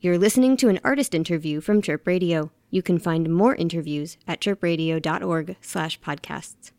You're 0.00 0.18
listening 0.18 0.56
to 0.58 0.68
an 0.68 0.78
artist 0.84 1.12
interview 1.12 1.60
from 1.60 1.82
Chirp 1.82 2.06
Radio. 2.06 2.52
You 2.70 2.82
can 2.82 3.00
find 3.00 3.34
more 3.34 3.56
interviews 3.56 4.16
at 4.28 4.40
chirpradio.org 4.40 5.56
slash 5.60 5.98
podcasts. 6.00 6.70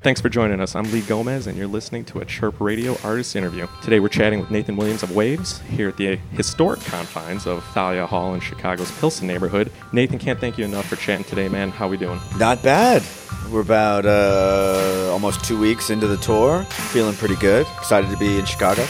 Thanks 0.00 0.20
for 0.20 0.28
joining 0.28 0.60
us. 0.60 0.76
I'm 0.76 0.84
Lee 0.92 1.00
Gomez, 1.00 1.48
and 1.48 1.58
you're 1.58 1.66
listening 1.66 2.04
to 2.04 2.20
a 2.20 2.24
Chirp 2.24 2.60
Radio 2.60 2.96
artist 3.02 3.34
interview. 3.34 3.66
Today, 3.82 3.98
we're 3.98 4.08
chatting 4.08 4.38
with 4.38 4.52
Nathan 4.52 4.76
Williams 4.76 5.02
of 5.02 5.10
Wavves 5.10 5.60
here 5.62 5.88
at 5.88 5.96
the 5.96 6.20
historic 6.34 6.78
confines 6.82 7.48
of 7.48 7.64
Thalia 7.74 8.06
Hall 8.06 8.34
in 8.34 8.40
Chicago's 8.40 8.92
Pilsen 9.00 9.26
neighborhood. 9.26 9.72
Nathan, 9.92 10.20
can't 10.20 10.38
thank 10.38 10.56
you 10.56 10.64
enough 10.64 10.86
for 10.86 10.94
chatting 10.94 11.24
today, 11.24 11.48
man. 11.48 11.70
How 11.70 11.86
are 11.86 11.90
we 11.90 11.96
doing? 11.96 12.20
Not 12.38 12.62
bad. 12.62 13.02
We're 13.50 13.62
about 13.62 14.06
uh, 14.06 15.10
almost 15.10 15.44
two 15.44 15.58
weeks 15.58 15.90
into 15.90 16.06
the 16.06 16.18
tour. 16.18 16.62
Feeling 16.62 17.16
pretty 17.16 17.36
good. 17.36 17.66
Excited 17.78 18.08
to 18.12 18.16
be 18.16 18.38
in 18.38 18.44
Chicago. 18.44 18.86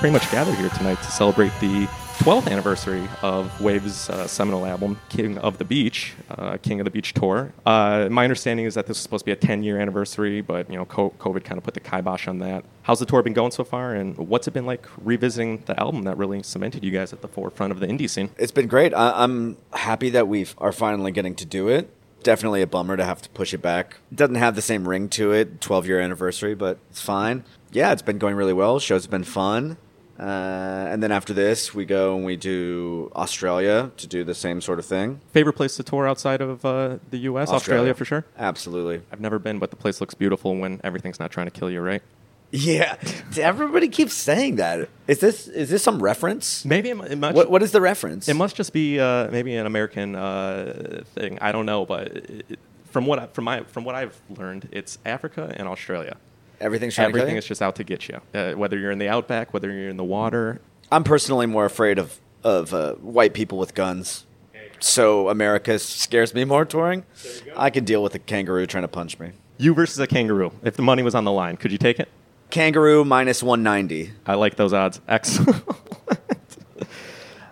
Pretty 0.00 0.12
much 0.12 0.30
gathered 0.30 0.54
here 0.56 0.68
tonight 0.70 0.98
to 1.02 1.10
celebrate 1.10 1.52
the 1.58 1.86
12th 2.18 2.48
anniversary 2.50 3.02
of 3.22 3.50
Wavves' 3.60 4.10
uh, 4.10 4.26
seminal 4.26 4.66
album, 4.66 5.00
King 5.08 5.38
of 5.38 5.56
the 5.58 5.64
Beach, 5.64 6.12
uh, 6.30 6.58
King 6.58 6.80
of 6.80 6.84
the 6.84 6.90
Beach 6.90 7.14
tour. 7.14 7.52
Uh, 7.64 8.08
my 8.10 8.22
understanding 8.24 8.66
is 8.66 8.74
that 8.74 8.86
this 8.86 8.96
was 8.98 9.02
supposed 9.02 9.22
to 9.22 9.26
be 9.26 9.32
a 9.32 9.36
10-year 9.36 9.80
anniversary, 9.80 10.42
but 10.42 10.68
you 10.70 10.76
know, 10.76 10.84
COVID 10.84 11.44
kind 11.44 11.56
of 11.56 11.64
put 11.64 11.72
the 11.74 11.80
kibosh 11.80 12.28
on 12.28 12.38
that. 12.40 12.64
How's 12.82 13.00
the 13.00 13.06
tour 13.06 13.22
been 13.22 13.32
going 13.32 13.50
so 13.52 13.64
far, 13.64 13.94
and 13.94 14.16
what's 14.18 14.46
it 14.46 14.52
been 14.52 14.66
like 14.66 14.86
revisiting 15.02 15.62
the 15.64 15.78
album 15.80 16.02
that 16.02 16.16
really 16.18 16.42
cemented 16.42 16.84
you 16.84 16.90
guys 16.90 17.12
at 17.14 17.22
the 17.22 17.28
forefront 17.28 17.72
of 17.72 17.80
the 17.80 17.86
indie 17.86 18.08
scene? 18.08 18.30
It's 18.38 18.52
been 18.52 18.68
great. 18.68 18.92
I- 18.94 19.22
I'm 19.24 19.56
happy 19.72 20.10
that 20.10 20.28
we 20.28 20.46
are 20.58 20.72
finally 20.72 21.10
getting 21.10 21.34
to 21.36 21.46
do 21.46 21.68
it. 21.68 21.90
Definitely 22.22 22.60
a 22.60 22.66
bummer 22.66 22.96
to 22.98 23.04
have 23.04 23.22
to 23.22 23.30
push 23.30 23.54
it 23.54 23.62
back. 23.62 23.96
It 24.12 24.16
doesn't 24.16 24.34
have 24.36 24.56
the 24.56 24.62
same 24.62 24.86
ring 24.86 25.08
to 25.10 25.32
it, 25.32 25.60
12 25.62 25.86
year 25.86 26.00
anniversary, 26.00 26.54
but 26.54 26.78
it's 26.90 27.00
fine. 27.00 27.44
Yeah, 27.72 27.92
it's 27.92 28.02
been 28.02 28.18
going 28.18 28.36
really 28.36 28.52
well. 28.52 28.78
Shows 28.78 29.04
have 29.04 29.10
been 29.10 29.24
fun. 29.24 29.76
Uh, 30.18 30.22
and 30.90 31.02
then 31.02 31.12
after 31.12 31.32
this, 31.32 31.74
we 31.74 31.84
go 31.84 32.16
and 32.16 32.24
we 32.24 32.36
do 32.36 33.10
Australia 33.14 33.90
to 33.98 34.06
do 34.06 34.24
the 34.24 34.34
same 34.34 34.60
sort 34.60 34.78
of 34.78 34.86
thing. 34.86 35.20
Favorite 35.32 35.52
place 35.54 35.76
to 35.76 35.82
tour 35.82 36.08
outside 36.08 36.40
of 36.40 36.64
uh, 36.64 36.98
the 37.10 37.18
U.S.? 37.18 37.50
Australia. 37.50 37.92
for 37.94 38.04
sure. 38.04 38.24
Absolutely. 38.38 39.02
I've 39.12 39.20
never 39.20 39.38
been, 39.38 39.58
but 39.58 39.70
the 39.70 39.76
place 39.76 40.00
looks 40.00 40.14
beautiful 40.14 40.56
when 40.56 40.80
everything's 40.82 41.20
not 41.20 41.30
trying 41.30 41.46
to 41.46 41.50
kill 41.50 41.70
you, 41.70 41.80
right? 41.80 42.02
Yeah, 42.50 42.96
everybody 43.38 43.88
keeps 43.88 44.14
saying 44.14 44.56
that. 44.56 44.88
Is 45.08 45.18
this 45.18 45.48
is 45.48 45.68
this 45.68 45.82
some 45.82 46.00
reference? 46.02 46.64
Maybe 46.64 46.90
it, 46.90 46.96
mu- 46.96 47.02
it 47.04 47.18
must. 47.18 47.34
What 47.34 47.50
what 47.50 47.62
is 47.62 47.72
the 47.72 47.80
reference? 47.80 48.28
It 48.28 48.34
must 48.34 48.54
just 48.56 48.72
be 48.72 49.00
uh, 49.00 49.28
maybe 49.30 49.54
an 49.56 49.66
American 49.66 50.14
uh, 50.14 51.02
thing. 51.14 51.38
I 51.40 51.50
don't 51.52 51.66
know, 51.66 51.84
but 51.84 52.06
it, 52.16 52.58
from 52.84 53.04
what 53.04 53.18
I, 53.18 53.26
from 53.26 53.44
my 53.44 53.64
from 53.64 53.84
what 53.84 53.94
I've 53.96 54.18
learned, 54.30 54.68
it's 54.70 54.98
Africa 55.04 55.52
and 55.56 55.66
Australia. 55.68 56.16
Everything's 56.60 56.94
trying 56.94 57.12
to 57.12 57.18
Everything 57.18 57.36
is 57.36 57.46
just 57.46 57.62
out 57.62 57.76
to 57.76 57.84
get 57.84 58.08
you. 58.08 58.20
Uh, 58.34 58.52
whether 58.52 58.78
you're 58.78 58.90
in 58.90 58.98
the 58.98 59.08
outback, 59.08 59.52
whether 59.52 59.70
you're 59.70 59.88
in 59.88 59.96
the 59.96 60.04
water. 60.04 60.60
I'm 60.90 61.04
personally 61.04 61.46
more 61.46 61.64
afraid 61.64 61.98
of 61.98 62.18
of 62.44 62.72
uh, 62.72 62.94
white 62.94 63.34
people 63.34 63.58
with 63.58 63.74
guns. 63.74 64.24
So 64.78 65.28
America 65.30 65.78
scares 65.78 66.34
me 66.34 66.44
more 66.44 66.64
touring. 66.64 67.04
I 67.56 67.70
can 67.70 67.84
deal 67.84 68.02
with 68.02 68.14
a 68.14 68.18
kangaroo 68.18 68.66
trying 68.66 68.84
to 68.84 68.88
punch 68.88 69.18
me. 69.18 69.32
You 69.58 69.74
versus 69.74 69.98
a 69.98 70.06
kangaroo. 70.06 70.52
If 70.62 70.76
the 70.76 70.82
money 70.82 71.02
was 71.02 71.14
on 71.14 71.24
the 71.24 71.32
line, 71.32 71.56
could 71.56 71.72
you 71.72 71.78
take 71.78 71.98
it? 71.98 72.08
Kangaroo 72.50 73.04
minus 73.04 73.42
190. 73.42 74.12
I 74.26 74.34
like 74.34 74.56
those 74.56 74.72
odds. 74.72 75.00
Excellent. 75.08 75.64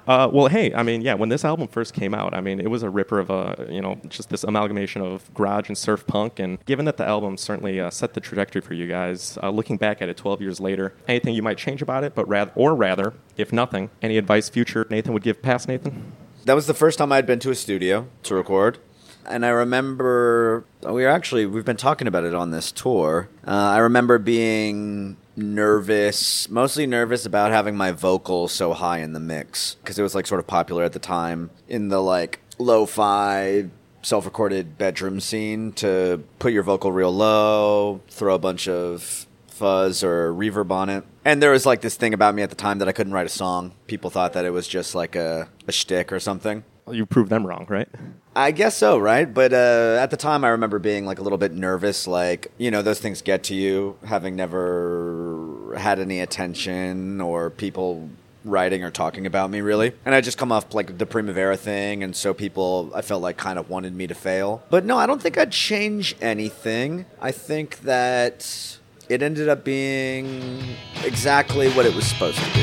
Uh, 0.06 0.28
well, 0.30 0.48
hey, 0.48 0.74
I 0.74 0.82
mean, 0.82 1.00
yeah, 1.00 1.14
when 1.14 1.28
this 1.30 1.44
album 1.44 1.68
first 1.68 1.94
came 1.94 2.14
out, 2.14 2.34
I 2.34 2.40
mean, 2.40 2.60
it 2.60 2.70
was 2.70 2.82
a 2.82 2.90
ripper 2.90 3.18
of 3.18 3.30
a, 3.30 3.66
you 3.70 3.80
know, 3.80 4.00
just 4.08 4.28
this 4.28 4.44
amalgamation 4.44 5.00
of 5.00 5.32
garage 5.34 5.68
and 5.68 5.78
surf 5.78 6.06
punk. 6.06 6.38
And 6.38 6.62
given 6.66 6.84
that 6.84 6.96
the 6.96 7.06
album 7.06 7.36
certainly 7.36 7.80
uh, 7.80 7.90
set 7.90 8.14
the 8.14 8.20
trajectory 8.20 8.60
for 8.60 8.74
you 8.74 8.86
guys, 8.86 9.38
uh, 9.42 9.50
looking 9.50 9.76
back 9.76 10.02
at 10.02 10.08
it 10.08 10.16
12 10.16 10.42
years 10.42 10.60
later, 10.60 10.94
anything 11.08 11.34
you 11.34 11.42
might 11.42 11.58
change 11.58 11.80
about 11.80 12.04
it, 12.04 12.14
but 12.14 12.28
rather, 12.28 12.52
or 12.54 12.74
rather, 12.74 13.14
if 13.36 13.52
nothing, 13.52 13.90
any 14.02 14.18
advice 14.18 14.48
future 14.48 14.86
Nathan 14.90 15.12
would 15.14 15.22
give 15.22 15.40
past 15.40 15.68
Nathan? 15.68 16.12
That 16.44 16.54
was 16.54 16.66
the 16.66 16.74
first 16.74 16.98
time 16.98 17.10
I'd 17.10 17.26
been 17.26 17.38
to 17.40 17.50
a 17.50 17.54
studio 17.54 18.06
to 18.24 18.34
record. 18.34 18.78
And 19.26 19.46
I 19.46 19.48
remember 19.48 20.64
we 20.82 21.02
were 21.02 21.08
actually 21.08 21.46
we've 21.46 21.64
been 21.64 21.78
talking 21.78 22.06
about 22.06 22.24
it 22.24 22.34
on 22.34 22.50
this 22.50 22.70
tour. 22.70 23.30
Uh, 23.46 23.50
I 23.50 23.78
remember 23.78 24.18
being 24.18 25.16
nervous, 25.36 26.48
mostly 26.48 26.86
nervous 26.86 27.26
about 27.26 27.50
having 27.50 27.76
my 27.76 27.92
vocal 27.92 28.48
so 28.48 28.72
high 28.72 28.98
in 28.98 29.12
the 29.12 29.20
mix 29.20 29.76
because 29.76 29.98
it 29.98 30.02
was 30.02 30.14
like 30.14 30.26
sort 30.26 30.40
of 30.40 30.46
popular 30.46 30.84
at 30.84 30.92
the 30.92 30.98
time 30.98 31.50
in 31.68 31.88
the 31.88 32.00
like 32.00 32.40
lo-fi 32.58 33.68
self-recorded 34.02 34.76
bedroom 34.76 35.18
scene 35.18 35.72
to 35.72 36.22
put 36.38 36.52
your 36.52 36.62
vocal 36.62 36.92
real 36.92 37.12
low, 37.12 38.00
throw 38.08 38.34
a 38.34 38.38
bunch 38.38 38.68
of 38.68 39.26
fuzz 39.48 40.04
or 40.04 40.32
reverb 40.32 40.70
on 40.70 40.88
it. 40.90 41.04
And 41.24 41.42
there 41.42 41.50
was 41.50 41.64
like 41.64 41.80
this 41.80 41.96
thing 41.96 42.12
about 42.12 42.34
me 42.34 42.42
at 42.42 42.50
the 42.50 42.56
time 42.56 42.78
that 42.78 42.88
I 42.88 42.92
couldn't 42.92 43.12
write 43.12 43.26
a 43.26 43.30
song. 43.30 43.72
People 43.86 44.10
thought 44.10 44.34
that 44.34 44.44
it 44.44 44.50
was 44.50 44.68
just 44.68 44.94
like 44.94 45.16
a, 45.16 45.48
a 45.66 45.72
shtick 45.72 46.12
or 46.12 46.20
something. 46.20 46.64
You 46.90 47.06
proved 47.06 47.30
them 47.30 47.46
wrong, 47.46 47.66
right? 47.68 47.88
I 48.36 48.50
guess 48.50 48.76
so, 48.76 48.98
right? 48.98 49.32
But 49.32 49.52
uh, 49.52 49.98
at 50.00 50.10
the 50.10 50.16
time, 50.16 50.44
I 50.44 50.48
remember 50.48 50.78
being 50.78 51.06
like 51.06 51.18
a 51.18 51.22
little 51.22 51.38
bit 51.38 51.52
nervous. 51.52 52.06
Like, 52.06 52.52
you 52.58 52.70
know, 52.70 52.82
those 52.82 53.00
things 53.00 53.22
get 53.22 53.44
to 53.44 53.54
you, 53.54 53.96
having 54.04 54.36
never 54.36 55.74
had 55.78 55.98
any 55.98 56.20
attention 56.20 57.20
or 57.20 57.50
people 57.50 58.10
writing 58.44 58.84
or 58.84 58.90
talking 58.90 59.24
about 59.26 59.50
me, 59.50 59.60
really. 59.60 59.92
And 60.04 60.14
I 60.14 60.20
just 60.20 60.36
come 60.36 60.52
off 60.52 60.74
like 60.74 60.98
the 60.98 61.06
Primavera 61.06 61.56
thing, 61.56 62.02
and 62.02 62.14
so 62.14 62.34
people, 62.34 62.90
I 62.94 63.02
felt 63.02 63.22
like 63.22 63.36
kind 63.36 63.58
of 63.58 63.70
wanted 63.70 63.94
me 63.94 64.06
to 64.06 64.14
fail. 64.14 64.62
But 64.68 64.84
no, 64.84 64.98
I 64.98 65.06
don't 65.06 65.22
think 65.22 65.38
I'd 65.38 65.52
change 65.52 66.14
anything. 66.20 67.06
I 67.20 67.32
think 67.32 67.80
that 67.80 68.78
it 69.08 69.22
ended 69.22 69.48
up 69.48 69.64
being 69.64 70.62
exactly 71.04 71.70
what 71.70 71.86
it 71.86 71.94
was 71.94 72.06
supposed 72.06 72.38
to 72.38 72.44
be. 72.52 72.60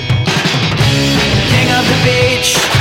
King 1.52 1.72
of 1.72 1.86
the 1.88 2.02
beach. 2.04 2.81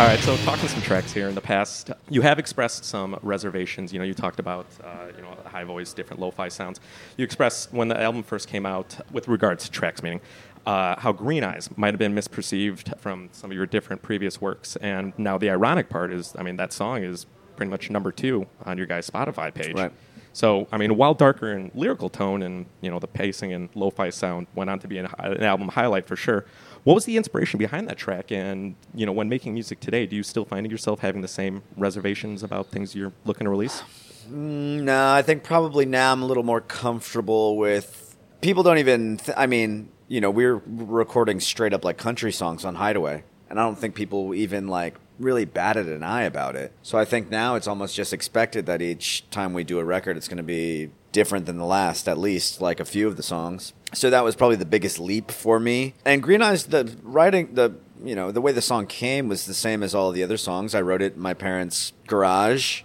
All 0.00 0.06
right, 0.06 0.18
so 0.20 0.34
talking 0.38 0.66
some 0.66 0.80
tracks 0.80 1.12
here 1.12 1.28
in 1.28 1.34
the 1.34 1.42
past, 1.42 1.90
you 2.08 2.22
have 2.22 2.38
expressed 2.38 2.86
some 2.86 3.18
reservations. 3.20 3.92
You 3.92 3.98
know, 3.98 4.04
you 4.06 4.14
talked 4.14 4.40
about 4.40 4.64
uh, 4.82 5.08
you 5.14 5.20
know 5.20 5.36
high 5.44 5.64
voice, 5.64 5.92
different 5.92 6.22
lo-fi 6.22 6.48
sounds. 6.48 6.80
You 7.18 7.24
expressed 7.24 7.70
when 7.70 7.88
the 7.88 8.00
album 8.00 8.22
first 8.22 8.48
came 8.48 8.64
out, 8.64 8.98
with 9.12 9.28
regards 9.28 9.64
to 9.64 9.70
tracks, 9.70 10.02
meaning 10.02 10.22
uh, 10.64 10.98
how 10.98 11.12
Green 11.12 11.44
Eyes 11.44 11.68
might 11.76 11.92
have 11.92 11.98
been 11.98 12.14
misperceived 12.14 12.98
from 12.98 13.28
some 13.32 13.50
of 13.50 13.54
your 13.58 13.66
different 13.66 14.00
previous 14.00 14.40
works. 14.40 14.76
And 14.76 15.12
now 15.18 15.36
the 15.36 15.50
ironic 15.50 15.90
part 15.90 16.14
is, 16.14 16.34
I 16.34 16.44
mean, 16.44 16.56
that 16.56 16.72
song 16.72 17.04
is 17.04 17.26
pretty 17.56 17.68
much 17.68 17.90
number 17.90 18.10
two 18.10 18.46
on 18.64 18.78
your 18.78 18.86
guys' 18.86 19.10
Spotify 19.10 19.52
page. 19.52 19.74
Right. 19.74 19.92
So, 20.32 20.68
I 20.70 20.78
mean, 20.78 20.96
while 20.96 21.14
darker 21.14 21.52
in 21.52 21.70
lyrical 21.74 22.08
tone 22.08 22.42
and 22.42 22.66
you 22.80 22.90
know 22.90 22.98
the 22.98 23.08
pacing 23.08 23.52
and 23.52 23.68
lo-fi 23.74 24.10
sound 24.10 24.46
went 24.54 24.70
on 24.70 24.78
to 24.80 24.88
be 24.88 24.98
an, 24.98 25.08
an 25.18 25.42
album 25.42 25.68
highlight 25.68 26.06
for 26.06 26.16
sure. 26.16 26.44
What 26.84 26.94
was 26.94 27.04
the 27.04 27.16
inspiration 27.16 27.58
behind 27.58 27.88
that 27.88 27.98
track? 27.98 28.32
And 28.32 28.74
you 28.94 29.04
know, 29.06 29.12
when 29.12 29.28
making 29.28 29.54
music 29.54 29.80
today, 29.80 30.06
do 30.06 30.16
you 30.16 30.22
still 30.22 30.44
find 30.44 30.70
yourself 30.70 31.00
having 31.00 31.20
the 31.20 31.28
same 31.28 31.62
reservations 31.76 32.42
about 32.42 32.68
things 32.68 32.94
you're 32.94 33.12
looking 33.24 33.44
to 33.44 33.50
release? 33.50 33.82
Mm, 34.30 34.82
no, 34.82 35.12
I 35.12 35.22
think 35.22 35.42
probably 35.42 35.84
now 35.84 36.12
I'm 36.12 36.22
a 36.22 36.26
little 36.26 36.44
more 36.44 36.60
comfortable 36.60 37.56
with. 37.56 38.16
People 38.40 38.62
don't 38.62 38.78
even. 38.78 39.18
Th- 39.18 39.36
I 39.36 39.46
mean, 39.46 39.90
you 40.08 40.20
know, 40.20 40.30
we're 40.30 40.62
recording 40.66 41.40
straight 41.40 41.74
up 41.74 41.84
like 41.84 41.98
country 41.98 42.32
songs 42.32 42.64
on 42.64 42.76
Hideaway, 42.76 43.24
and 43.50 43.58
I 43.58 43.64
don't 43.64 43.78
think 43.78 43.94
people 43.94 44.34
even 44.34 44.68
like 44.68 44.94
really 45.20 45.44
batted 45.44 45.88
an 45.88 46.02
eye 46.02 46.22
about 46.22 46.56
it. 46.56 46.72
So 46.82 46.98
I 46.98 47.04
think 47.04 47.30
now 47.30 47.54
it's 47.54 47.68
almost 47.68 47.94
just 47.94 48.12
expected 48.12 48.66
that 48.66 48.82
each 48.82 49.28
time 49.30 49.52
we 49.52 49.62
do 49.62 49.78
a 49.78 49.84
record, 49.84 50.16
it's 50.16 50.28
going 50.28 50.38
to 50.38 50.42
be 50.42 50.90
different 51.12 51.46
than 51.46 51.58
the 51.58 51.66
last, 51.66 52.08
at 52.08 52.18
least 52.18 52.60
like 52.60 52.80
a 52.80 52.84
few 52.84 53.06
of 53.06 53.16
the 53.16 53.22
songs. 53.22 53.72
So 53.92 54.10
that 54.10 54.24
was 54.24 54.34
probably 54.34 54.56
the 54.56 54.64
biggest 54.64 54.98
leap 54.98 55.30
for 55.30 55.60
me. 55.60 55.94
And 56.04 56.22
Green 56.22 56.42
Eyes, 56.42 56.66
the 56.66 56.96
writing, 57.02 57.54
the 57.54 57.74
you 58.02 58.14
know, 58.14 58.32
the 58.32 58.40
way 58.40 58.52
the 58.52 58.62
song 58.62 58.86
came 58.86 59.28
was 59.28 59.46
the 59.46 59.54
same 59.54 59.82
as 59.82 59.94
all 59.94 60.10
the 60.10 60.22
other 60.22 60.36
songs. 60.36 60.74
I 60.74 60.80
wrote 60.80 61.02
it 61.02 61.14
in 61.14 61.20
my 61.20 61.34
parents' 61.34 61.92
garage. 62.06 62.82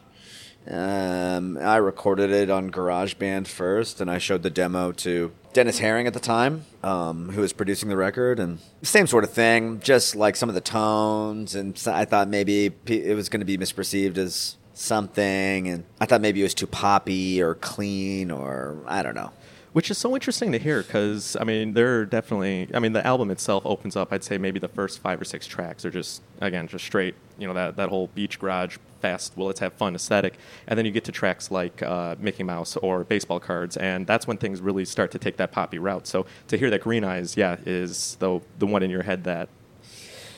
Um, 0.70 1.58
I 1.58 1.78
recorded 1.78 2.32
it 2.32 2.50
on 2.50 2.72
GarageBand 2.72 3.48
first, 3.48 4.02
and 4.02 4.10
I 4.10 4.18
showed 4.18 4.44
the 4.44 4.50
demo 4.50 4.92
to 4.94 5.32
Dennis 5.56 5.80
Herring 5.80 6.06
at 6.06 6.14
the 6.14 6.20
time, 6.20 6.66
um, 6.84 7.30
who 7.30 7.40
was 7.40 7.54
producing 7.54 7.88
the 7.88 7.96
record, 7.96 8.42
and 8.42 8.60
same 8.82 9.08
sort 9.08 9.24
of 9.24 9.32
thing. 9.32 9.80
Just 9.80 10.14
like 10.14 10.36
some 10.36 10.50
of 10.50 10.56
the 10.56 10.60
tones, 10.60 11.56
and 11.56 11.82
I 11.88 12.04
thought 12.04 12.28
maybe 12.28 12.74
it 12.86 13.16
was 13.16 13.30
going 13.30 13.40
to 13.40 13.46
be 13.46 13.58
misperceived 13.58 14.18
as 14.18 14.58
something, 14.74 15.70
and 15.70 15.86
I 16.02 16.08
thought 16.08 16.20
maybe 16.20 16.42
it 16.42 16.44
was 16.44 16.54
too 16.54 16.68
poppy 16.68 17.42
or 17.42 17.56
clean, 17.56 18.32
or 18.32 18.80
I 18.86 19.02
don't 19.02 19.16
know. 19.16 19.32
Which 19.72 19.90
is 19.90 19.98
so 19.98 20.14
interesting 20.14 20.52
to 20.52 20.60
hear 20.60 20.84
because, 20.84 21.38
I 21.40 21.46
mean, 21.46 21.74
there 21.74 22.02
are 22.02 22.06
definitely, 22.06 22.68
I 22.74 22.80
mean, 22.80 22.92
the 22.92 23.06
album 23.08 23.32
itself 23.32 23.64
opens 23.66 23.96
up, 23.96 24.12
I'd 24.12 24.26
say 24.26 24.38
maybe 24.38 24.60
the 24.60 24.68
first 24.68 25.00
five 25.00 25.22
or 25.22 25.26
six 25.26 25.48
tracks 25.48 25.86
are 25.86 25.90
just, 25.90 26.22
again, 26.42 26.68
just 26.68 26.84
straight, 26.84 27.16
you 27.38 27.48
know, 27.48 27.54
that, 27.54 27.78
that 27.78 27.88
whole 27.88 28.08
beach 28.08 28.40
garage 28.40 28.78
fast, 29.06 29.38
will 29.38 29.46
let's 29.48 29.60
have 29.60 29.74
fun 29.74 29.96
aesthetic. 29.96 30.34
And 30.68 30.78
then 30.78 30.86
you 30.86 30.92
get 30.92 31.04
to 31.06 31.12
tracks 31.12 31.52
like 31.52 31.84
uh, 31.84 32.16
Mickey 32.20 32.44
Mouse 32.44 32.76
or 32.78 33.04
baseball 33.04 33.40
cards, 33.40 33.78
and 33.78 34.08
that's 34.08 34.26
when 34.28 34.38
things 34.38 34.62
really 34.62 34.86
start 34.86 35.12
to 35.12 35.20
take 35.20 35.38
that 35.38 35.52
poppy 35.52 35.80
route. 35.80 36.08
So 36.08 36.26
to 36.48 36.58
hear 36.58 36.70
that 36.72 36.82
Green 36.82 37.04
Eyes, 37.04 37.38
yeah, 37.38 37.58
is 37.66 38.16
the 38.20 38.42
the 38.58 38.66
one 38.66 38.82
in 38.84 38.90
your 38.90 39.04
head 39.04 39.24
that 39.26 39.50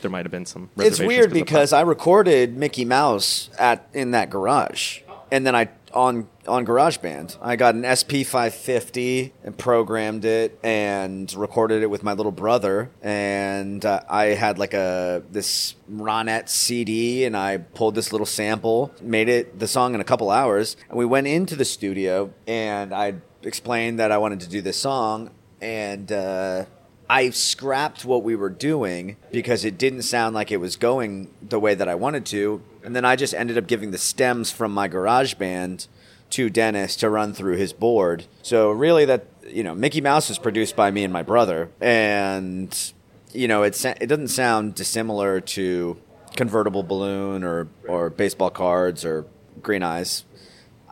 there 0.02 0.12
might 0.12 0.26
have 0.26 0.32
been 0.32 0.46
some. 0.46 0.70
It's 0.78 1.00
weird 1.00 1.32
because. 1.32 1.74
I 1.74 1.82
recorded 1.82 2.58
Mickey 2.58 2.86
Mouse 2.86 3.50
at 3.58 3.88
in 3.94 4.12
that 4.12 4.30
garage, 4.30 5.02
and 5.32 5.46
then 5.46 5.56
I 5.56 5.70
on 5.94 6.28
on 6.48 6.66
GarageBand 6.66 7.38
I 7.42 7.56
got 7.56 7.76
an 7.76 7.84
SP 7.84 8.26
550 8.26 9.34
and 9.44 9.58
programmed 9.58 10.26
it 10.26 10.58
and 10.64 11.32
recorded 11.34 11.84
it 11.84 11.90
with 11.90 12.04
my 12.04 12.14
little 12.14 12.32
brother, 12.32 12.90
and 13.02 13.86
uh, 13.86 14.02
I 14.10 14.26
had 14.28 14.58
like 14.58 14.74
a 14.74 15.24
this 15.32 15.76
Ronette 15.92 16.50
CD, 16.50 17.26
and 17.26 17.36
I 17.36 17.58
pulled 17.58 17.96
this 17.96 18.12
little 18.12 18.26
sample, 18.26 18.94
made 19.02 19.30
it 19.30 19.60
the 19.60 19.68
song 19.68 19.94
in 19.94 20.02
a 20.02 20.06
couple 20.06 20.30
hours, 20.30 20.78
and 20.90 20.98
we 20.98 21.06
went 21.06 21.28
into 21.28 21.56
the 21.56 21.66
studio, 21.66 22.34
and 22.46 22.94
I 22.94 23.16
explained 23.44 24.00
that 24.00 24.12
I 24.12 24.18
wanted 24.18 24.42
to 24.42 24.50
do 24.50 24.62
this 24.62 24.78
song, 24.78 25.32
and. 25.62 26.12
Uh, 26.12 26.66
I 27.10 27.30
scrapped 27.30 28.04
what 28.04 28.24
we 28.24 28.36
were 28.36 28.50
doing 28.50 29.16
because 29.32 29.64
it 29.64 29.78
didn't 29.78 30.02
sound 30.02 30.36
like 30.36 30.52
it 30.52 30.58
was 30.58 30.76
going 30.76 31.34
the 31.42 31.58
way 31.58 31.74
that 31.74 31.88
I 31.88 31.96
wanted 31.96 32.26
to. 32.28 32.62
And 32.84 32.94
then 32.94 33.06
I 33.06 33.16
just 33.16 33.34
ended 33.34 33.58
up 33.58 33.66
giving 33.66 33.92
the 33.92 33.98
stems 33.98 34.52
from 34.52 34.74
my 34.74 34.90
garage 34.90 35.36
band 35.36 35.88
to 36.32 36.50
Dennis 36.50 36.96
to 36.98 37.10
run 37.10 37.34
through 37.34 37.58
his 37.58 37.74
board. 37.74 38.26
So 38.42 38.72
really 38.72 39.06
that 39.06 39.26
you 39.48 39.64
know, 39.64 39.74
Mickey 39.74 40.02
Mouse 40.02 40.30
was 40.30 40.38
produced 40.38 40.76
by 40.76 40.92
me 40.92 41.04
and 41.04 41.14
my 41.14 41.24
brother 41.24 41.70
and 41.80 42.94
you 43.34 43.48
know, 43.48 43.64
it 43.64 43.84
it 43.86 44.08
doesn't 44.08 44.30
sound 44.30 44.76
dissimilar 44.76 45.42
to 45.42 45.98
convertible 46.36 46.84
balloon 46.84 47.44
or 47.44 47.68
or 47.88 48.10
baseball 48.10 48.50
cards 48.50 49.06
or 49.06 49.26
green 49.62 49.84
eyes. 49.84 50.24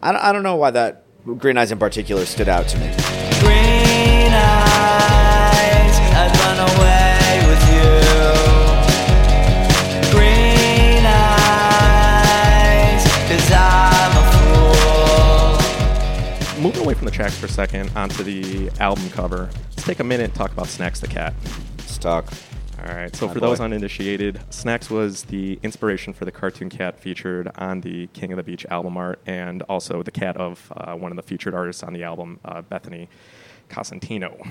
I 0.02 0.12
don't, 0.12 0.22
I 0.22 0.32
don't 0.32 0.44
know 0.44 0.56
why 0.56 0.72
that 0.72 1.04
green 1.26 1.58
eyes 1.58 1.72
in 1.72 1.80
particular 1.80 2.26
stood 2.26 2.50
out 2.50 2.68
to 2.68 2.78
me. 2.78 2.92
For 17.46 17.52
a 17.52 17.54
second 17.54 17.92
onto 17.96 18.24
the 18.24 18.72
album 18.80 19.08
cover. 19.12 19.50
Let's 19.70 19.84
take 19.84 20.00
a 20.00 20.04
minute 20.04 20.24
and 20.24 20.34
talk 20.34 20.52
about 20.52 20.68
Snacks 20.68 21.00
the 21.00 21.08
Cat. 21.08 21.34
Let's 21.78 22.00
talk. 22.00 22.26
All 22.80 22.96
right. 22.96 23.16
So 23.16 23.28
My 23.28 23.34
for 23.34 23.40
those 23.40 23.60
uninitiated, 23.60 24.42
Snacks 24.50 24.90
was 24.90 25.24
the 25.24 25.60
inspiration 25.62 26.12
for 26.14 26.26
the 26.26 26.32
cartoon 26.32 26.70
cat 26.70 27.00
featured 27.00 27.52
on 27.56 27.82
the 27.82 28.08
King 28.08 28.32
of 28.32 28.38
the 28.38 28.44
Beach 28.44 28.66
album 28.72 28.98
art, 28.98 29.20
and 29.28 29.62
also 29.64 30.02
the 30.02 30.12
cat 30.12 30.38
of 30.38 30.74
uh, 30.76 30.96
one 30.96 31.12
of 31.12 31.18
the 31.18 31.22
featured 31.22 31.54
artists 31.54 31.84
on 31.84 31.94
the 31.94 32.04
album, 32.04 32.40
uh, 32.46 32.64
Bethany 32.64 33.10
Cosentino. 33.70 34.48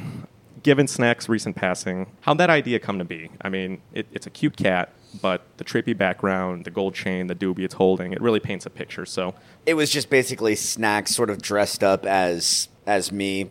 Given 0.62 0.87
Snacks' 0.87 1.29
recent 1.29 1.56
passing, 1.56 2.06
how'd 2.20 2.38
that 2.38 2.50
idea 2.50 2.79
come 2.79 2.99
to 2.99 3.05
be? 3.05 3.31
I 3.43 3.49
mean, 3.49 3.81
it, 3.93 4.06
it's 4.12 4.26
a 4.26 4.31
cute 4.31 4.56
cat, 4.56 4.93
but 5.20 5.43
the 5.56 5.64
trippy 5.64 5.99
background, 5.99 6.64
the 6.64 6.70
gold 6.70 6.94
chain, 6.94 7.26
the 7.26 7.35
doobie 7.35 7.64
it's 7.64 7.75
holding, 7.75 8.12
it 8.12 8.20
really 8.20 8.40
paints 8.40 8.67
a 8.67 8.70
picture. 8.70 9.05
So 9.05 9.35
it 9.67 9.75
was 9.75 9.90
just 9.90 10.11
basically 10.11 10.55
snacks 10.55 11.12
sort 11.12 11.29
of 11.29 11.43
dressed 11.43 11.82
up 11.82 12.06
as 12.06 12.69
as 12.87 13.13
me. 13.13 13.51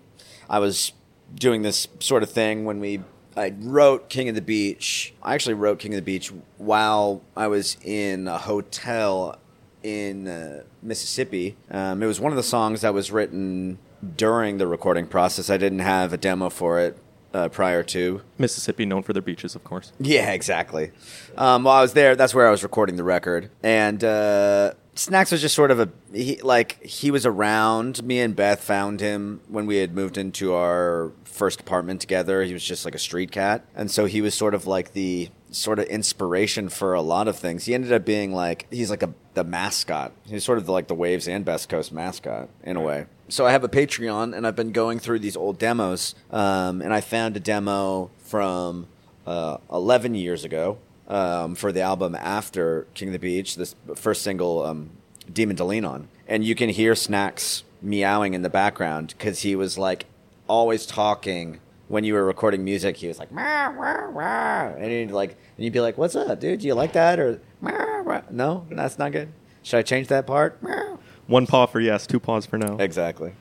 I 0.50 0.60
was 0.60 0.94
doing 1.34 1.62
this 1.62 1.88
sort 2.00 2.24
of 2.24 2.30
thing 2.30 2.66
when 2.66 2.80
we 2.80 3.02
i 3.36 3.52
wrote 3.62 4.10
king 4.10 4.30
of 4.30 4.36
the 4.36 4.42
beach. 4.42 5.14
I 5.24 5.34
actually 5.34 5.56
wrote 5.56 5.80
king 5.80 5.94
of 5.94 5.98
the 5.98 6.04
beach 6.04 6.32
while 6.58 7.22
i 7.36 7.48
was 7.48 7.78
in 7.84 8.28
a 8.28 8.38
hotel 8.38 9.40
in 9.82 10.28
uh, 10.28 10.64
mississippi. 10.82 11.56
Um, 11.72 12.04
it 12.04 12.06
was 12.06 12.20
one 12.20 12.32
of 12.32 12.36
the 12.36 12.44
songs 12.44 12.82
that 12.82 12.94
was 12.94 13.12
written 13.12 13.80
during 14.16 14.58
the 14.58 14.68
recording 14.68 15.08
process. 15.08 15.50
I 15.50 15.58
didn't 15.58 15.80
have 15.80 16.14
a 16.14 16.18
demo 16.18 16.50
for 16.50 16.80
it 16.80 16.98
uh, 17.34 17.50
prior 17.50 17.84
to. 17.84 18.22
Mississippi, 18.38 18.86
known 18.86 19.04
for 19.04 19.14
their 19.14 19.22
beaches, 19.22 19.56
of 19.56 19.64
course. 19.64 19.92
yeah, 20.00 20.32
exactly. 20.32 20.92
Um, 21.38 21.64
while 21.64 21.78
I 21.78 21.82
was 21.82 21.94
there, 21.94 22.16
that's 22.16 22.34
where 22.34 22.48
I 22.48 22.52
was 22.52 22.64
recording 22.64 22.96
the 22.96 23.04
record, 23.04 23.50
and 23.62 24.04
uh, 24.04 24.74
Snacks 24.95 25.31
was 25.31 25.42
just 25.42 25.56
sort 25.56 25.72
of 25.72 25.80
a 25.80 25.90
he, 26.12 26.40
like 26.42 26.84
he 26.84 27.10
was 27.10 27.25
around. 27.25 28.04
Me 28.04 28.19
and 28.19 28.36
Beth 28.36 28.63
found 28.63 29.00
him 29.00 29.42
when 29.48 29.66
we 29.66 29.78
had 29.78 29.95
moved 29.95 30.18
into 30.18 30.54
our 30.54 31.12
first 31.24 31.62
apartment 31.62 32.00
together. 32.00 32.44
He 32.44 32.54
was 32.54 32.63
just 32.63 32.86
like 32.86 32.94
a 32.94 33.00
street 33.00 33.31
cat, 33.31 33.66
and 33.75 33.90
so 33.90 34.06
he 34.06 34.22
was 34.22 34.36
sort 34.36 34.54
of 34.54 34.68
like 34.68 34.94
the 34.94 35.30
sort 35.50 35.80
of 35.80 35.86
inspiration 35.86 36.69
for 36.69 36.94
a 36.94 37.01
lot 37.01 37.28
of 37.28 37.38
things. 37.38 37.66
He 37.66 37.74
ended 37.74 37.92
up 37.92 38.06
being 38.06 38.34
like 38.34 38.68
he's 38.69 38.92
like 38.92 39.01
a 39.01 39.13
the 39.34 39.44
mascot. 39.44 40.12
He's 40.25 40.44
sort 40.44 40.60
of 40.60 40.69
like 40.69 40.88
the 40.88 40.96
Wavves 40.96 41.28
and 41.28 41.44
Best 41.44 41.69
Coast 41.69 41.92
mascot 41.92 42.50
in 42.63 42.78
a 42.78 42.81
way. 42.81 43.07
So 43.30 43.48
I 43.48 43.51
have 43.51 43.63
a 43.63 43.69
Patreon, 43.69 44.36
and 44.36 44.46
I've 44.46 44.56
been 44.56 44.72
going 44.72 45.00
through 45.00 45.19
these 45.19 45.36
old 45.36 45.57
demos, 45.57 46.13
um, 46.30 46.81
and 46.81 46.94
I 46.94 47.01
found 47.01 47.36
a 47.36 47.39
demo 47.39 48.12
from 48.19 48.88
uh, 49.25 49.57
11 49.72 50.13
years 50.13 50.44
ago 50.44 50.78
um, 51.08 51.56
for 51.56 51.72
the 51.72 51.82
album 51.82 52.16
after 52.16 52.88
King 52.94 53.10
of 53.10 53.14
the 53.14 53.20
Beach, 53.20 53.56
this 53.56 53.76
first 53.96 54.22
single, 54.22 54.64
um, 54.64 54.92
Demon 55.32 55.56
to 55.58 55.64
Lean 55.64 55.86
On. 55.86 56.08
And 56.28 56.44
you 56.44 56.56
can 56.56 56.70
hear 56.70 56.96
Snacks 56.96 57.64
meowing 57.82 58.34
in 58.34 58.42
the 58.42 58.50
background 58.50 59.14
because 59.18 59.42
he 59.42 59.56
was 59.56 59.78
like 59.78 60.06
always 60.48 60.86
talking 60.86 61.60
when 61.88 62.04
you 62.04 62.14
were 62.14 62.26
recording 62.26 62.64
music. 62.64 62.98
He 62.98 63.08
was 63.08 63.20
like, 63.20 63.32
"Meow, 63.32 63.72
meow, 63.72 64.12
meow," 64.12 64.76
and 64.78 64.92
he'd 64.92 65.12
like, 65.12 65.32
and 65.58 65.64
you'd 65.64 65.74
be 65.74 65.82
like, 65.82 65.98
"What's 65.98 66.16
up, 66.16 66.40
dude? 66.40 66.62
Do 66.62 66.68
you 66.68 66.74
like 66.74 66.94
that?" 66.94 67.20
Or 67.20 67.42
"Meow, 67.62 68.04
meow." 68.04 68.24
no, 68.32 68.66
that's 68.70 68.98
not 68.98 69.12
good. 69.12 69.30
Should 69.64 69.78
I 69.78 69.82
change 69.84 70.08
that 70.08 70.26
part? 70.26 70.62
Meow. 70.64 71.00
One 71.28 71.48
paw 71.48 71.66
for 71.68 71.80
yes, 71.80 72.06
two 72.08 72.20
paws 72.20 72.46
for 72.46 72.58
no. 72.58 72.78
Exactly. 72.80 73.34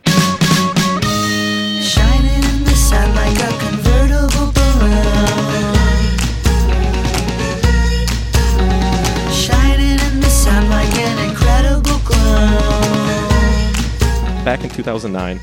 Shining 1.82 2.44
in 2.44 2.64
the 2.64 2.74
sun 2.76 3.14
like 3.14 3.38
a 3.38 3.58
convertible 3.58 4.52
balloon. 4.52 5.81
Back 14.44 14.64
in 14.64 14.70
2009, 14.70 15.40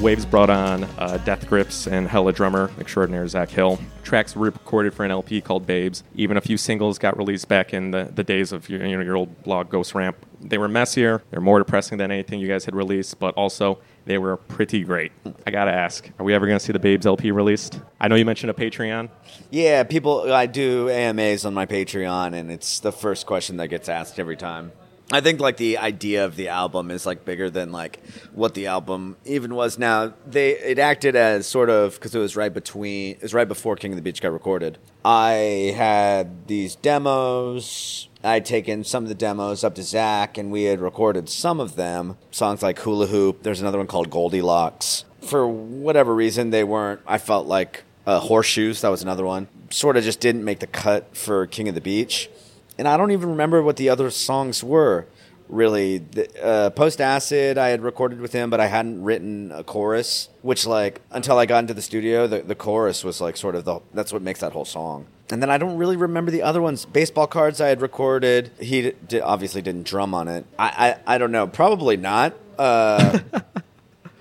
Wavves 0.00 0.24
brought 0.24 0.48
on 0.48 0.84
uh, 0.96 1.18
Death 1.24 1.48
Grips 1.48 1.86
and 1.88 2.06
Hella 2.06 2.32
drummer 2.32 2.70
extraordinaire 2.78 3.26
Zach 3.26 3.50
Hill. 3.50 3.80
Tracks 4.04 4.36
were 4.36 4.46
recorded 4.46 4.94
for 4.94 5.04
an 5.04 5.10
LP 5.10 5.40
called 5.40 5.66
Babes. 5.66 6.04
Even 6.14 6.36
a 6.36 6.40
few 6.40 6.56
singles 6.56 6.98
got 6.98 7.18
released 7.18 7.48
back 7.48 7.74
in 7.74 7.90
the, 7.90 8.10
the 8.14 8.22
days 8.22 8.52
of 8.52 8.68
your, 8.68 8.86
you 8.86 8.96
know, 8.96 9.02
your 9.02 9.16
old 9.16 9.42
blog 9.42 9.68
Ghost 9.68 9.94
Ramp. 9.94 10.16
They 10.40 10.56
were 10.56 10.68
messier, 10.68 11.22
they're 11.30 11.40
more 11.40 11.58
depressing 11.58 11.98
than 11.98 12.10
anything 12.12 12.38
you 12.38 12.46
guys 12.46 12.64
had 12.64 12.76
released, 12.76 13.18
but 13.18 13.34
also 13.34 13.80
they 14.04 14.18
were 14.18 14.36
pretty 14.36 14.84
great. 14.84 15.12
I 15.46 15.50
gotta 15.50 15.72
ask, 15.72 16.08
are 16.18 16.24
we 16.24 16.32
ever 16.32 16.46
gonna 16.46 16.60
see 16.60 16.72
the 16.72 16.78
Babes 16.78 17.04
LP 17.04 17.32
released? 17.32 17.80
I 18.00 18.06
know 18.06 18.14
you 18.14 18.24
mentioned 18.24 18.50
a 18.50 18.54
Patreon. 18.54 19.10
Yeah, 19.50 19.82
people. 19.82 20.32
I 20.32 20.46
do 20.46 20.88
AMAs 20.88 21.44
on 21.44 21.54
my 21.54 21.66
Patreon, 21.66 22.34
and 22.34 22.50
it's 22.50 22.78
the 22.78 22.92
first 22.92 23.26
question 23.26 23.56
that 23.56 23.68
gets 23.68 23.88
asked 23.88 24.18
every 24.18 24.36
time. 24.36 24.72
I 25.10 25.22
think 25.22 25.40
like 25.40 25.56
the 25.56 25.78
idea 25.78 26.26
of 26.26 26.36
the 26.36 26.48
album 26.48 26.90
is 26.90 27.06
like 27.06 27.24
bigger 27.24 27.48
than 27.48 27.72
like 27.72 28.00
what 28.32 28.52
the 28.52 28.66
album 28.66 29.16
even 29.24 29.54
was. 29.54 29.78
Now 29.78 30.12
they 30.26 30.50
it 30.50 30.78
acted 30.78 31.16
as 31.16 31.46
sort 31.46 31.70
of 31.70 31.94
because 31.94 32.14
it 32.14 32.18
was 32.18 32.36
right 32.36 32.52
between 32.52 33.12
it 33.12 33.22
was 33.22 33.32
right 33.32 33.48
before 33.48 33.74
King 33.74 33.92
of 33.92 33.96
the 33.96 34.02
Beach 34.02 34.20
got 34.20 34.32
recorded. 34.32 34.76
I 35.04 35.72
had 35.74 36.46
these 36.46 36.74
demos. 36.76 38.08
I'd 38.22 38.44
taken 38.44 38.84
some 38.84 39.04
of 39.04 39.08
the 39.08 39.14
demos 39.14 39.64
up 39.64 39.76
to 39.76 39.82
Zach, 39.82 40.36
and 40.36 40.50
we 40.50 40.64
had 40.64 40.80
recorded 40.80 41.28
some 41.28 41.60
of 41.60 41.76
them. 41.76 42.18
Songs 42.30 42.62
like 42.62 42.80
Hula 42.80 43.06
Hoop. 43.06 43.44
There's 43.44 43.60
another 43.60 43.78
one 43.78 43.86
called 43.86 44.10
Goldilocks. 44.10 45.04
For 45.22 45.48
whatever 45.48 46.14
reason, 46.14 46.50
they 46.50 46.64
weren't. 46.64 47.00
I 47.06 47.18
felt 47.18 47.46
like 47.46 47.84
uh, 48.06 48.18
Horseshoes. 48.18 48.82
That 48.82 48.88
was 48.88 49.02
another 49.02 49.24
one. 49.24 49.48
Sort 49.70 49.96
of 49.96 50.04
just 50.04 50.20
didn't 50.20 50.44
make 50.44 50.58
the 50.58 50.66
cut 50.66 51.16
for 51.16 51.46
King 51.46 51.68
of 51.68 51.74
the 51.74 51.80
Beach 51.80 52.28
and 52.78 52.86
I 52.88 52.96
don't 52.96 53.10
even 53.10 53.30
remember 53.30 53.62
what 53.62 53.76
the 53.76 53.88
other 53.88 54.10
songs 54.10 54.62
were. 54.62 55.06
Really, 55.48 56.04
uh, 56.42 56.68
post 56.70 57.00
acid, 57.00 57.56
I 57.56 57.68
had 57.68 57.82
recorded 57.82 58.20
with 58.20 58.34
him, 58.34 58.50
but 58.50 58.60
I 58.60 58.66
hadn't 58.66 59.02
written 59.02 59.50
a 59.50 59.64
chorus. 59.64 60.28
Which, 60.42 60.66
like, 60.66 61.00
until 61.10 61.38
I 61.38 61.46
got 61.46 61.60
into 61.60 61.72
the 61.72 61.80
studio, 61.80 62.26
the, 62.26 62.42
the 62.42 62.54
chorus 62.54 63.02
was 63.02 63.20
like 63.20 63.36
sort 63.38 63.54
of 63.54 63.64
the 63.64 63.80
that's 63.94 64.12
what 64.12 64.20
makes 64.20 64.40
that 64.40 64.52
whole 64.52 64.66
song. 64.66 65.06
And 65.30 65.42
then 65.42 65.48
I 65.50 65.56
don't 65.56 65.78
really 65.78 65.96
remember 65.96 66.30
the 66.30 66.42
other 66.42 66.60
ones. 66.60 66.84
Baseball 66.84 67.26
cards 67.26 67.60
I 67.62 67.68
had 67.68 67.80
recorded. 67.80 68.50
He 68.60 68.90
d- 68.90 69.20
obviously 69.20 69.62
didn't 69.62 69.84
drum 69.86 70.14
on 70.14 70.28
it. 70.28 70.44
I 70.58 70.96
I, 71.06 71.14
I 71.14 71.18
don't 71.18 71.32
know. 71.32 71.46
Probably 71.46 71.96
not. 71.96 72.34
Uh, 72.58 73.18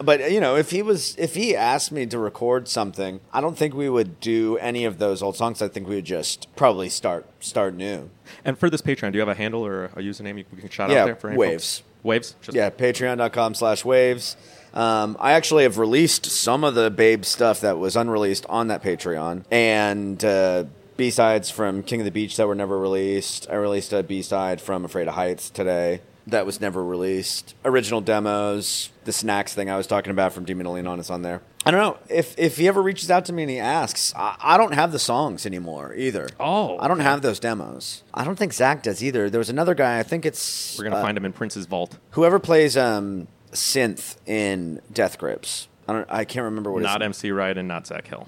but 0.08 0.32
you 0.32 0.40
know, 0.40 0.56
if 0.56 0.72
he 0.72 0.82
was, 0.82 1.18
if 1.18 1.36
he 1.36 1.54
asked 1.54 1.92
me 1.92 2.06
to 2.06 2.18
record 2.18 2.70
something, 2.70 3.20
I 3.34 3.42
don't 3.42 3.58
think 3.58 3.74
we 3.74 3.90
would 3.90 4.22
do 4.22 4.58
any 4.60 4.86
of 4.86 5.00
those 5.00 5.22
old 5.22 5.36
songs. 5.36 5.62
I 5.62 5.68
think 5.68 5.86
we 5.86 5.96
would 5.96 6.06
just 6.06 6.48
probably 6.56 6.88
start 6.88 7.26
start 7.42 7.74
new. 7.74 8.10
And 8.46 8.58
for 8.58 8.70
this 8.70 8.82
Patreon, 8.82 9.12
do 9.12 9.18
you 9.18 9.20
have 9.20 9.28
a 9.28 9.34
handle 9.36 9.66
or 9.66 9.86
a 9.86 9.98
username 9.98 10.38
you 10.38 10.46
we 10.56 10.62
can 10.62 10.70
shout 10.70 10.92
Yeah, 10.92 11.02
out 11.02 11.06
there 11.08 11.16
for 11.18 11.30
any 11.32 11.38
Wavves. 11.38 11.82
folks? 11.82 11.84
Wavves? 12.06 12.36
Just 12.42 12.56
Yeah, 12.56 12.70
patreon.com 12.70 13.54
slash 13.54 13.84
wavves. 13.84 14.38
Um, 14.74 15.18
I 15.20 15.34
actually 15.34 15.64
have 15.64 15.78
released 15.78 16.26
some 16.28 16.64
of 16.64 16.74
the 16.74 16.90
Babe 16.90 17.26
stuff 17.26 17.60
that 17.60 17.78
was 17.78 17.98
unreleased 17.98 18.46
on 18.48 18.70
that 18.70 18.82
Patreon. 18.82 19.44
And 19.52 20.24
uh, 20.24 20.66
B 20.96 21.10
sides 21.10 21.52
from 21.52 21.84
King 21.84 22.00
of 22.00 22.06
the 22.06 22.12
Beach 22.12 22.38
that 22.38 22.48
were 22.48 22.56
never 22.56 22.80
released. 22.80 23.50
I 23.50 23.56
released 23.56 23.92
a 23.92 24.04
B 24.04 24.22
side 24.22 24.62
from 24.62 24.86
Afraid 24.86 25.10
of 25.10 25.16
Heights 25.16 25.50
today 25.50 26.00
that 26.28 26.46
was 26.46 26.62
never 26.62 26.84
released. 26.84 27.56
Original 27.66 28.02
demos, 28.02 28.90
the 29.06 29.12
snacks 29.14 29.54
thing 29.54 29.70
I 29.70 29.78
was 29.78 29.88
talking 29.88 30.12
about 30.12 30.34
from 30.34 30.46
Demon 30.46 30.72
Leon 30.72 31.00
is 31.00 31.10
on 31.10 31.22
there. 31.24 31.42
I 31.66 31.72
don't 31.72 31.82
know 31.82 31.98
if 32.10 32.38
if 32.38 32.58
he 32.58 32.68
ever 32.68 32.82
reaches 32.82 33.10
out 33.12 33.26
to 33.26 33.34
me 33.34 33.44
and 33.44 33.50
he 33.50 33.60
asks. 33.60 34.14
I, 34.16 34.36
I 34.40 34.58
don't 34.58 34.74
have 34.74 34.92
the 34.92 35.00
songs 35.00 35.46
anymore 35.46 35.94
either. 35.96 36.30
Oh, 36.40 36.78
I 36.80 36.88
don't 36.88 37.00
have 37.02 37.22
those 37.22 37.40
demos. 37.40 38.04
I 38.14 38.24
don't 38.24 38.38
think 38.38 38.54
Zach 38.54 38.84
does 38.84 39.04
either. 39.04 39.30
There 39.30 39.40
was 39.40 39.50
another 39.50 39.74
guy. 39.76 40.00
I 40.00 40.04
think 40.04 40.26
it's 40.26 40.78
We're 40.78 40.86
gonna 40.86 40.98
uh, 40.98 41.02
find 41.02 41.18
him 41.18 41.26
in 41.26 41.34
Prince's 41.34 41.66
vault. 41.66 41.98
whoever 42.12 42.40
plays 42.40 42.78
um, 42.78 43.28
synth 43.52 44.16
in 44.26 44.82
Death 44.94 45.18
Grips. 45.18 45.68
I 45.88 45.94
don't. 45.94 46.06
I 46.10 46.24
can't 46.26 46.44
remember 46.46 46.72
what 46.72 46.84
Not 46.84 47.02
MC 47.02 47.32
Ride 47.32 47.58
and 47.58 47.68
not 47.68 47.88
Zach 47.88 48.08
Hill. 48.08 48.28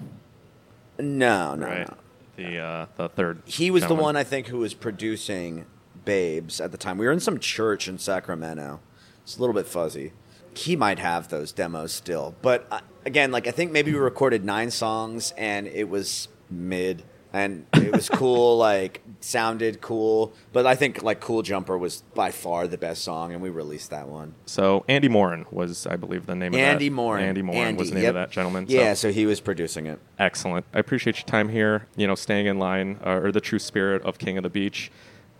No, 0.98 1.56
no, 1.56 1.66
Right. 1.66 1.88
no. 1.88 1.96
The 2.36 2.58
uh, 2.60 2.86
the 2.96 3.10
third. 3.10 3.42
He 3.46 3.70
was 3.72 3.86
the 3.88 3.96
one 3.96 4.16
I 4.16 4.24
think 4.24 4.48
who 4.48 4.60
was 4.60 4.74
producing 4.74 5.66
Babes 6.10 6.60
at 6.60 6.72
the 6.72 6.78
time. 6.78 6.98
We 6.98 7.06
were 7.06 7.12
in 7.12 7.20
some 7.20 7.38
church 7.38 7.88
in 7.88 8.00
Sacramento. 8.00 8.80
It's 9.22 9.38
a 9.38 9.40
little 9.40 9.54
bit 9.54 9.68
fuzzy. 9.68 10.12
He 10.56 10.76
might 10.76 10.98
have 10.98 11.28
those 11.28 11.52
demos 11.52 11.94
still, 11.94 12.34
but 12.42 12.66
uh, 12.72 12.80
again, 13.06 13.32
like 13.32 13.46
I 13.46 13.52
think 13.52 13.72
maybe 13.72 13.94
we 13.94 14.00
recorded 14.00 14.44
nine 14.44 14.72
songs 14.72 15.36
and 15.38 15.68
it 15.68 15.88
was 15.88 16.28
mid, 16.50 17.04
and 17.32 17.68
it 17.74 17.92
was 17.92 18.10
cool, 18.10 18.58
like 18.70 19.02
sounded 19.20 19.82
cool. 19.82 20.34
But 20.52 20.66
I 20.66 20.74
think 20.74 21.04
like 21.04 21.20
Cool 21.20 21.44
Jumper 21.44 21.78
was 21.78 22.02
by 22.16 22.32
far 22.32 22.68
the 22.68 22.80
best 22.80 23.04
song, 23.04 23.32
and 23.32 23.40
we 23.40 23.52
released 23.52 23.92
that 23.92 24.08
one. 24.08 24.34
So 24.48 24.84
Andy 24.88 25.10
Morin 25.10 25.46
was, 25.52 25.86
I 25.86 25.96
believe, 25.96 26.26
the 26.26 26.34
name 26.34 26.56
of 26.56 26.60
that. 26.60 26.72
Andy 26.72 26.90
Morin. 26.90 27.24
Andy 27.24 27.44
Morin 27.44 27.76
was 27.76 27.90
the 27.90 27.96
name 27.96 28.04
yep. 28.06 28.10
of 28.10 28.16
that 28.16 28.32
gentleman. 28.32 28.68
So- 28.68 28.74
Yeah, 28.74 28.96
so 28.96 29.12
he 29.12 29.28
was 29.28 29.40
producing 29.42 29.86
it. 29.86 30.00
Excellent. 30.18 30.66
I 30.74 30.80
appreciate 30.80 31.18
your 31.18 31.28
time 31.28 31.50
here. 31.50 31.86
You 31.96 32.08
know, 32.08 32.16
staying 32.16 32.48
in 32.48 32.58
line 32.58 33.00
uh, 33.06 33.22
or 33.22 33.32
the 33.32 33.42
true 33.42 33.60
spirit 33.60 34.02
of 34.02 34.18
King 34.18 34.38
of 34.38 34.44
the 34.44 34.50
Beach. 34.50 34.92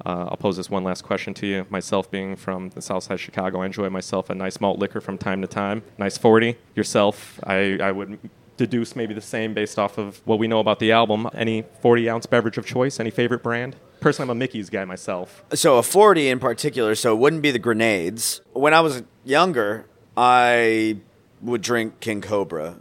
Uh, 0.06 0.28
I'll 0.30 0.38
pose 0.38 0.58
this 0.58 0.70
one 0.70 0.84
last 0.84 1.04
question 1.04 1.34
to 1.36 1.48
you. 1.48 1.66
Myself 1.70 2.10
being 2.10 2.36
from 2.36 2.70
the 2.70 2.82
South 2.82 3.04
Side 3.04 3.16
of 3.16 3.22
Chicago, 3.22 3.62
I 3.62 3.66
enjoy 3.66 3.90
myself 3.90 4.30
a 4.30 4.36
nice 4.36 4.60
malt 4.62 4.80
liquor 4.80 5.02
from 5.02 5.18
time 5.18 5.42
to 5.42 5.48
time. 5.48 5.84
Nice 5.98 6.18
40. 6.18 6.58
Yourself, 6.76 7.40
I, 7.44 7.78
I 7.82 7.92
would 7.92 8.18
deduce 8.58 8.96
maybe 8.96 9.14
the 9.14 9.22
same 9.22 9.54
based 9.54 9.80
off 9.80 9.98
of 9.98 10.22
what 10.26 10.40
we 10.40 10.48
know 10.48 10.60
about 10.60 10.80
the 10.80 10.92
album. 10.92 11.30
Any 11.34 11.64
40 11.82 12.10
ounce 12.10 12.26
beverage 12.26 12.58
of 12.58 12.66
choice? 12.66 13.00
Any 13.00 13.10
favorite 13.10 13.42
brand? 13.44 13.76
Personally, 14.00 14.32
I'm 14.32 14.38
a 14.38 14.40
Mickey's 14.40 14.70
guy 14.70 14.86
myself. 14.86 15.44
So 15.54 15.78
a 15.78 15.84
40 15.84 16.30
in 16.30 16.40
particular, 16.40 16.96
so 16.96 17.14
it 17.14 17.20
wouldn't 17.20 17.42
be 17.42 17.52
the 17.52 17.60
grenades. 17.60 18.42
When 18.54 18.74
I 18.74 18.80
was 18.82 19.04
younger, 19.26 19.86
I 20.16 20.98
would 21.42 21.62
drink 21.62 22.00
King 22.00 22.22
Cobra. 22.22 22.80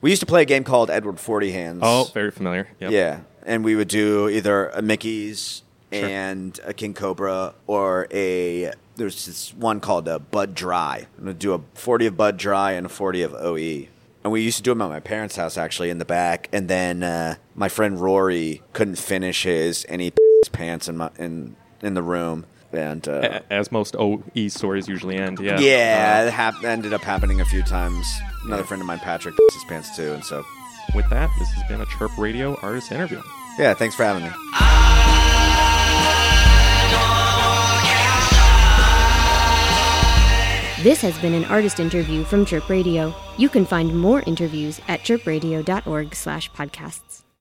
We 0.00 0.10
used 0.10 0.20
to 0.20 0.26
play 0.26 0.42
a 0.42 0.44
game 0.46 0.64
called 0.64 0.90
Edward 0.90 1.20
Forty 1.20 1.52
Hands. 1.52 1.80
Oh, 1.82 2.10
very 2.14 2.30
familiar. 2.30 2.68
Yep. 2.80 2.90
yeah, 2.90 3.20
and 3.44 3.64
we 3.64 3.76
would 3.76 3.88
do 3.88 4.28
either 4.28 4.68
a 4.68 4.80
Mickey's 4.80 5.62
Sure. 5.92 6.08
and 6.08 6.58
a 6.64 6.72
King 6.72 6.94
Cobra 6.94 7.54
or 7.66 8.06
a 8.12 8.72
there's 8.96 9.26
this 9.26 9.52
one 9.54 9.80
called 9.80 10.06
a 10.08 10.18
Bud 10.18 10.54
Dry. 10.54 11.06
I'm 11.18 11.24
gonna 11.24 11.34
do 11.34 11.54
a 11.54 11.60
40 11.74 12.06
of 12.06 12.16
Bud 12.16 12.36
Dry 12.36 12.72
and 12.72 12.86
a 12.86 12.88
40 12.88 13.22
of 13.22 13.34
OE. 13.34 13.86
And 14.22 14.30
we 14.32 14.42
used 14.42 14.58
to 14.58 14.62
do 14.62 14.72
them 14.72 14.82
at 14.82 14.90
my 14.90 15.00
parents' 15.00 15.36
house 15.36 15.56
actually 15.56 15.88
in 15.88 15.96
the 15.98 16.04
back. 16.04 16.48
And 16.52 16.68
then 16.68 17.02
uh, 17.02 17.36
my 17.54 17.70
friend 17.70 17.98
Rory 17.98 18.60
couldn't 18.74 18.96
finish 18.96 19.44
his, 19.44 19.84
and 19.84 20.02
he 20.02 20.12
his 20.42 20.48
pants 20.50 20.88
in 20.88 20.98
my 20.98 21.10
in 21.18 21.56
in 21.82 21.94
the 21.94 22.02
room. 22.02 22.44
And 22.72 23.08
uh, 23.08 23.40
As 23.50 23.72
most 23.72 23.96
OE 23.98 24.22
stories 24.48 24.86
usually 24.86 25.16
end. 25.16 25.40
Yeah. 25.40 25.58
yeah, 25.58 26.20
Uh, 26.22 26.26
it 26.26 26.32
hap- 26.32 26.62
ended 26.62 26.92
up 26.92 27.00
happening 27.02 27.40
a 27.40 27.44
few 27.46 27.62
times. 27.64 28.06
Another 28.44 28.62
friend 28.62 28.80
of 28.80 28.86
mine, 28.86 29.00
Patrick, 29.00 29.34
pissed 29.36 29.54
his 29.54 29.64
pants 29.64 29.96
too, 29.96 30.12
and 30.12 30.22
so 30.24 30.44
with 30.94 31.08
that, 31.10 31.30
this 31.40 31.48
has 31.50 31.68
been 31.68 31.80
a 31.80 31.86
Chirp 31.86 32.16
Radio 32.16 32.56
artist 32.62 32.92
interview. 32.92 33.20
yeah. 33.58 33.74
Thanks 33.74 33.96
for 33.96 34.04
having 34.04 34.22
me. 34.24 34.30
This 40.82 41.02
has 41.02 41.18
been 41.18 41.34
an 41.34 41.44
artist 41.44 41.78
interview 41.78 42.24
from 42.24 42.46
Chirp 42.46 42.70
Radio. 42.70 43.14
You 43.36 43.50
can 43.50 43.66
find 43.66 43.94
more 43.94 44.22
interviews 44.22 44.80
at 44.88 45.00
chirpradio.org 45.00 46.14
slash 46.14 46.50
podcasts. 46.52 47.20